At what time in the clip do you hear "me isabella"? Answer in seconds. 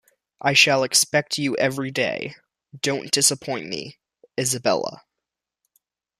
3.67-5.03